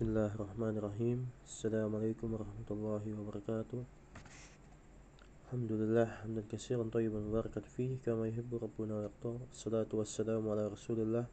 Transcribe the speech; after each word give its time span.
Bismillahirrahmanirrahim. 0.00 1.28
Assalamualaikum 1.44 2.32
warahmatullahi 2.32 3.12
wabarakatuh. 3.12 3.84
Alhamdulillah 5.44 6.24
Hamdan 6.24 6.48
kasiran 6.48 6.88
tayyiban 6.88 7.28
barakat 7.28 7.68
fi 7.68 8.00
Kama 8.00 8.24
yuhibbu 8.32 8.64
Rabbuna 8.64 8.96
wa 8.96 9.02
yaktar 9.04 9.36
Salatu 9.52 10.00
wassalamu 10.00 10.56
ala 10.56 10.72
rasulillah 10.72 11.28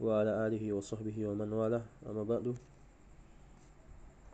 Wa 0.00 0.24
ala 0.24 0.48
alihi 0.48 0.72
wa 0.72 0.80
sahbihi 0.80 1.28
wa 1.28 1.44
man 1.44 1.52
wala. 1.52 1.84
Amma 2.08 2.24
ba'du. 2.24 2.56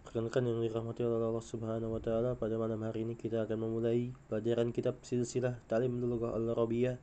Perkenalkan 0.06 0.46
yang 0.46 0.62
dirahmati 0.62 1.02
Allah 1.02 1.34
subhanahu 1.42 1.90
wa 1.90 1.98
ta'ala 1.98 2.38
Pada 2.38 2.62
malam 2.62 2.78
hari 2.86 3.02
ini 3.02 3.18
kita 3.18 3.42
akan 3.42 3.58
memulai 3.58 4.14
Pelajaran 4.30 4.70
kitab 4.70 5.02
silsilah 5.02 5.58
Ta'lim 5.66 5.98
Lugah 5.98 6.30
Al-Rabiyah 6.30 6.94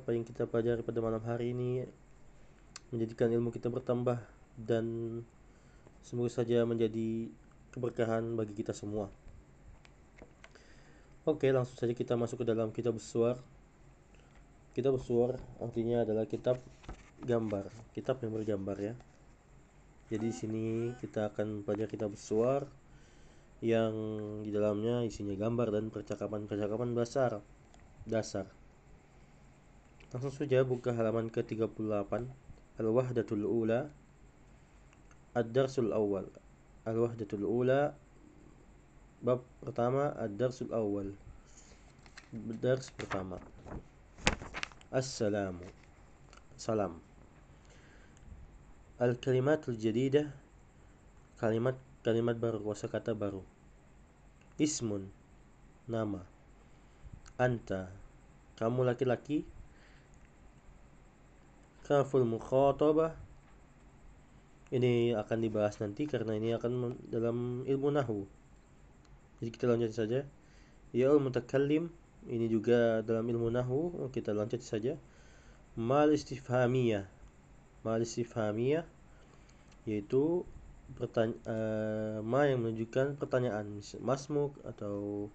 Apa 0.00 0.16
yang 0.16 0.24
kita 0.24 0.48
pelajari 0.48 0.80
pada 0.80 1.04
malam 1.04 1.20
hari 1.28 1.52
ini 1.52 1.84
Menjadikan 2.88 3.28
ilmu 3.28 3.52
kita 3.52 3.68
bertambah 3.68 4.37
dan 4.58 4.84
semoga 6.02 6.42
saja 6.42 6.66
menjadi 6.66 7.30
keberkahan 7.70 8.34
bagi 8.34 8.58
kita 8.58 8.74
semua. 8.74 9.06
Oke, 11.22 11.52
langsung 11.54 11.78
saja 11.78 11.94
kita 11.94 12.18
masuk 12.18 12.42
ke 12.42 12.46
dalam 12.48 12.74
kitab 12.74 12.98
suar. 12.98 13.38
Kitab 14.74 14.98
suar 14.98 15.38
artinya 15.62 16.02
adalah 16.02 16.26
kitab 16.26 16.58
gambar, 17.22 17.70
kitab 17.94 18.18
yang 18.24 18.34
bergambar 18.34 18.76
ya. 18.78 18.94
Jadi 20.08 20.24
di 20.24 20.34
sini 20.34 20.66
kita 20.96 21.30
akan 21.30 21.62
belajar 21.68 21.86
kitab 21.86 22.16
suar 22.16 22.64
yang 23.60 23.92
di 24.40 24.50
dalamnya 24.54 25.04
isinya 25.04 25.36
gambar 25.36 25.68
dan 25.74 25.84
percakapan-percakapan 25.92 26.96
dasar. 26.96 27.44
Dasar. 28.08 28.48
Langsung 30.08 30.32
saja 30.32 30.64
buka 30.64 30.96
halaman 30.96 31.28
ke-38 31.28 32.12
Al-Wahdatul 32.80 33.44
Ula 33.44 33.92
Ad-Darsul 35.36 35.92
Awal 35.92 36.24
Al-Wahdatul 36.88 37.44
Ula 37.44 37.92
Bab 39.20 39.44
pertama 39.60 40.16
Ad-Darsul 40.16 40.72
Awal 40.72 41.12
Dars 42.60 42.92
pertama. 42.92 43.36
Assalamu 44.88 45.64
Salam 46.56 47.00
Al-Kalimatul 48.96 49.76
Jadidah 49.76 50.32
Kalimat-kalimat 51.40 52.36
baru 52.40 52.64
kata 52.72 53.12
baru. 53.12 53.44
Ismun 54.56 55.08
Nama 55.88 56.24
Anta 57.36 57.92
Kamu 58.56 58.84
laki-laki. 58.84 59.44
kaful 61.88 62.28
mukhatabah 62.28 63.27
ini 64.68 65.16
akan 65.16 65.38
dibahas 65.40 65.80
nanti 65.80 66.04
karena 66.04 66.36
ini 66.36 66.52
akan 66.52 66.96
dalam 67.08 67.64
ilmu 67.64 67.88
nahu. 67.88 68.28
Jadi 69.40 69.50
kita 69.54 69.64
lanjut 69.70 69.92
saja. 69.96 70.20
Ya 70.92 71.12
mutakallim 71.16 71.88
ini 72.28 72.48
juga 72.48 73.00
dalam 73.04 73.24
ilmu 73.24 73.48
nahu 73.48 74.10
kita 74.12 74.36
lanjut 74.36 74.60
saja. 74.60 75.00
Mal 75.78 76.12
istifhamiyah. 76.12 77.08
Mal 77.86 78.00
istifhamiyah 78.04 78.84
yaitu 79.88 80.44
pertanya 81.00 81.36
uh, 81.48 82.18
ma 82.20 82.44
yang 82.44 82.60
menunjukkan 82.60 83.16
pertanyaan. 83.16 83.80
Masmuk 84.04 84.52
atau 84.68 85.28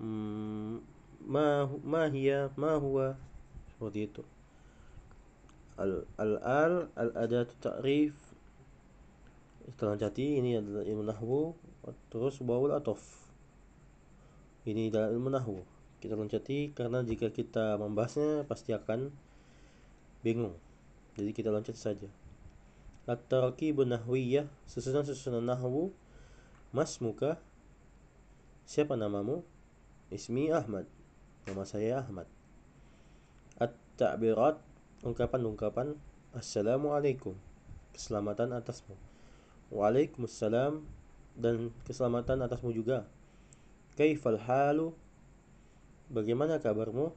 mm, 0.00 0.80
ma 1.28 1.68
ma 1.84 2.08
hiya 2.08 2.48
ma 2.56 2.80
huwa 2.80 3.14
seperti 3.76 4.08
itu 4.08 4.22
al 5.78 6.04
al 6.16 7.10
adat 7.16 7.52
ta'rif. 7.62 8.12
Istilah 9.68 9.96
jati 9.96 10.42
ini 10.42 10.58
adalah 10.58 10.84
ilmu 10.84 11.04
nahwu. 11.06 11.40
Terus 12.10 12.42
wawul 12.42 12.74
atof. 12.74 13.00
Ini 14.66 14.90
adalah 14.90 15.08
ilmu 15.10 15.28
nahwu. 15.30 15.58
Kita 16.02 16.18
loncati 16.18 16.74
karena 16.74 17.06
jika 17.06 17.30
kita 17.30 17.78
membahasnya 17.78 18.46
pasti 18.50 18.74
akan 18.74 19.14
bingung. 20.26 20.58
Jadi 21.14 21.30
kita 21.30 21.54
loncat 21.54 21.78
saja. 21.78 22.10
At-tarkibun 23.06 23.90
nahwiyah 23.90 24.46
susunan-susunan 24.66 25.42
nahwu. 25.42 25.94
Mas 26.72 26.98
muka 27.02 27.38
siapa 28.66 28.98
namamu? 28.98 29.44
Ismi 30.10 30.50
Ahmad. 30.54 30.86
Nama 31.46 31.64
saya 31.66 32.02
Ahmad. 32.02 32.26
At-ta'birat 33.58 34.58
ungkapan-ungkapan 35.02 35.98
Assalamualaikum. 36.32 37.36
Keselamatan 37.92 38.56
atasmu. 38.56 38.96
Waalaikumsalam. 39.68 40.80
Dan 41.36 41.68
keselamatan 41.84 42.40
atasmu 42.40 42.72
juga. 42.72 43.04
Kaifal 44.00 44.40
halu? 44.40 44.96
Bagaimana 46.08 46.56
kabarmu? 46.56 47.12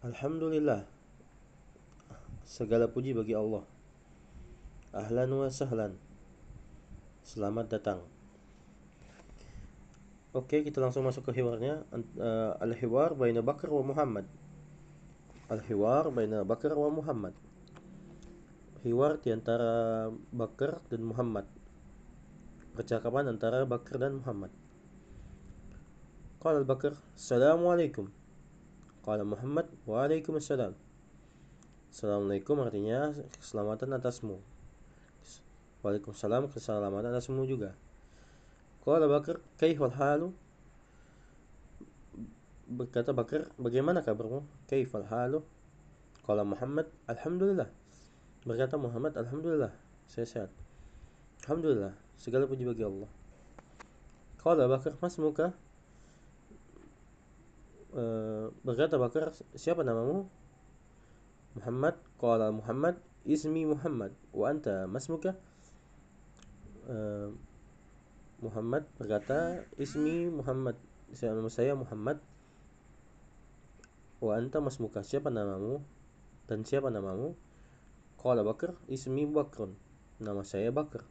Alhamdulillah. 0.00 0.88
Segala 2.48 2.88
puji 2.88 3.12
bagi 3.12 3.36
Allah. 3.36 3.68
Ahlan 4.96 5.28
wa 5.28 5.52
sahlan. 5.52 5.92
Selamat 7.20 7.68
datang. 7.68 8.00
Oke 10.32 10.64
kita 10.64 10.80
langsung 10.80 11.02
masuk 11.02 11.26
ke 11.26 11.42
hiwarnya 11.42 11.82
uh, 11.90 12.54
Al-hiwar 12.62 13.18
Baina 13.18 13.42
Bakar 13.42 13.66
wa 13.66 13.82
Muhammad 13.82 14.30
Al-Hiwar 15.50 16.14
baina 16.14 16.46
Bakar 16.46 16.78
wa 16.78 16.86
Muhammad. 16.94 17.34
Hiwar 18.86 19.18
di 19.18 19.34
antara 19.34 20.06
Bakar 20.30 20.78
dan 20.86 21.02
Muhammad. 21.02 21.42
Percakapan 22.78 23.26
antara 23.34 23.66
Bakar 23.66 23.98
dan 23.98 24.22
Muhammad. 24.22 24.54
Qala 26.38 26.62
Bakar, 26.62 26.94
Assalamualaikum. 27.18 28.06
Qala 29.02 29.26
Muhammad, 29.26 29.66
Waalaikumsalam. 29.90 30.70
Assalamualaikum 31.90 32.62
artinya 32.62 33.10
keselamatan 33.42 33.90
atasmu. 33.98 34.38
Waalaikumsalam 35.82 36.46
keselamatan 36.46 37.10
atasmu 37.10 37.42
juga. 37.50 37.74
Qala 38.86 39.10
Bakar, 39.10 39.42
kaifal 39.58 39.90
halu? 39.98 40.30
Berkata 42.70 43.10
Bakar, 43.10 43.50
bagaimana 43.58 44.06
kabarmu? 44.06 44.46
Kaifal 44.70 45.02
halu? 45.10 45.42
Kala 46.22 46.46
Muhammad, 46.46 46.86
Alhamdulillah. 47.10 47.66
Berkata 48.46 48.78
Muhammad, 48.78 49.18
Alhamdulillah, 49.18 49.74
saya 50.06 50.26
sehat. 50.26 50.50
Alhamdulillah, 51.42 51.92
segala 52.14 52.46
puji 52.46 52.62
bagi 52.62 52.86
Allah. 52.86 53.10
Kala 54.38 54.70
Bakar, 54.70 54.94
mas 55.02 55.18
muka? 55.18 55.50
Uh, 57.90 58.54
berkata 58.62 58.94
Bakar, 59.02 59.34
siapa 59.58 59.82
namamu? 59.82 60.30
Muhammad, 61.58 61.98
Kala 62.22 62.54
Muhammad, 62.54 63.02
ismi 63.26 63.66
Muhammad. 63.66 64.14
Wa 64.30 64.54
anta 64.54 64.86
masmuka? 64.86 65.34
Uh, 66.86 67.34
Muhammad 68.38 68.86
berkata, 68.94 69.66
ismi 69.74 70.30
Muhammad. 70.30 70.78
Nama 71.10 71.50
saya 71.50 71.74
Muhammad 71.74 72.22
Wa 74.20 74.36
anta 74.36 74.60
masmuka 74.60 75.00
siapa 75.00 75.32
namamu 75.32 75.80
dan 76.44 76.60
siapa 76.60 76.92
namamu? 76.92 77.32
Qala 78.20 78.44
Bakar 78.44 78.76
ismi 78.84 79.24
Bakrun. 79.24 79.72
Nama 80.20 80.44
saya 80.44 80.68
Bakar. 80.68 81.08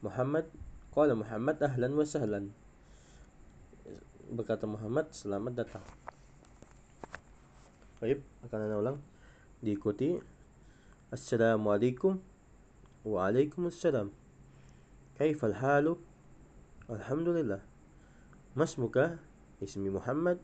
Muhammad 0.00 0.48
Qala 0.96 1.12
Muhammad 1.12 1.60
ahlan 1.60 1.92
wa 1.92 2.08
sahlan. 2.08 2.56
Berkata 4.32 4.64
Muhammad 4.64 5.12
selamat 5.12 5.52
datang. 5.60 5.84
Baik, 8.00 8.24
akan 8.48 8.58
anda 8.64 8.76
ulang. 8.80 8.98
Diikuti 9.60 10.16
Assalamualaikum 11.12 12.16
Waalaikumsalam. 13.04 14.08
Kaifal 15.20 15.52
halu? 15.52 16.00
Alhamdulillah. 16.88 17.60
Masmuka? 18.56 19.20
Ismi 19.60 19.92
Muhammad. 19.92 20.40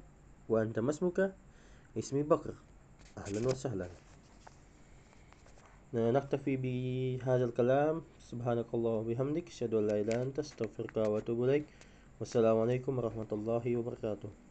Wa 0.53 0.61
anta 0.61 0.85
masmuka? 0.85 1.33
اسمي 1.97 2.23
بكر 2.23 2.55
أهلا 3.19 3.49
وسهلا. 3.49 3.89
نكتفي 5.95 6.57
بهذا 6.57 7.45
الكلام. 7.45 8.03
سبحانك 8.31 8.67
الله 8.75 8.91
وبحمدك 8.91 9.47
أشهد 9.49 9.75
أن 9.75 9.87
لا 9.87 10.01
إله 10.01 10.21
إلا 10.21 10.23
أنت 10.23 10.39
أستغفرك 10.39 10.97
وأتوب 10.97 11.45
إليك. 11.45 11.65
والسلام 12.21 12.57
عليكم 12.61 12.93
ورحمة 12.99 13.31
الله 13.33 13.65
وبركاته. 13.77 14.48